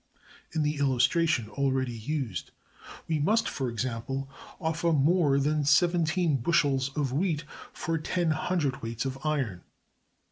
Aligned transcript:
In 0.53 0.63
the 0.63 0.77
illustration 0.77 1.47
already 1.47 1.93
used, 1.95 2.49
we 3.07 3.19
must, 3.19 3.47
for 3.47 3.69
example, 3.69 4.27
offer 4.59 4.91
more 4.91 5.39
than 5.39 5.63
seventeen 5.63 6.37
bushels 6.37 6.89
of 6.97 7.13
wheat 7.13 7.43
for 7.71 7.99
ten 7.99 8.31
cwts. 8.31 9.05
of 9.05 9.23
iron. 9.23 9.61